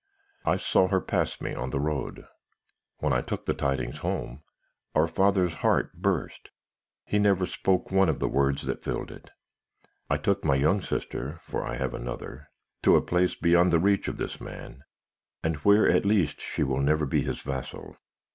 I 0.45 0.57
saw 0.57 0.87
her 0.87 0.99
pass 0.99 1.39
me 1.41 1.53
on 1.53 1.69
the 1.69 1.79
road. 1.79 2.25
When 2.97 3.13
I 3.13 3.21
took 3.21 3.45
the 3.45 3.53
tidings 3.53 3.99
home, 3.99 4.41
our 4.95 5.07
father's 5.07 5.53
heart 5.61 5.93
burst; 5.93 6.49
he 7.05 7.19
never 7.19 7.45
spoke 7.45 7.91
one 7.91 8.09
of 8.09 8.17
the 8.17 8.27
words 8.27 8.63
that 8.63 8.81
filled 8.81 9.11
it. 9.11 9.29
I 10.09 10.17
took 10.17 10.43
my 10.43 10.55
young 10.55 10.81
sister 10.81 11.39
(for 11.43 11.63
I 11.63 11.75
have 11.75 11.93
another) 11.93 12.49
to 12.81 12.95
a 12.95 13.01
place 13.03 13.35
beyond 13.35 13.71
the 13.71 13.79
reach 13.79 14.07
of 14.07 14.17
this 14.17 14.41
man, 14.41 14.81
and 15.43 15.57
where, 15.57 15.87
at 15.87 16.03
least, 16.03 16.41
she 16.41 16.63
will 16.63 16.81
never 16.81 17.05
be 17.05 17.21
his 17.21 17.41
vassal. 17.41 17.95